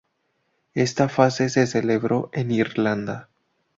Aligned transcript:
Esta 0.73 1.09
fase 1.09 1.47
se 1.49 1.67
celebró 1.67 2.31
en 2.33 2.49
Irlanda. 2.49 3.29